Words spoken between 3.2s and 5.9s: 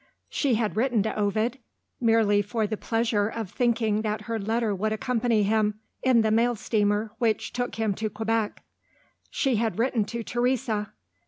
of thinking that her letter would accompany him,